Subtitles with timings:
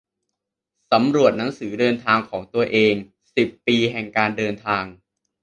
[0.91, 2.93] สำรวจหนังสือเดินทางของตัวเอง
[3.35, 4.83] สิบปีแห่งการเดินทาง